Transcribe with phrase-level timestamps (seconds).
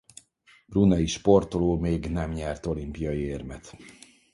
[0.65, 3.75] Brunei sportoló még nem nyert olimpiai érmet.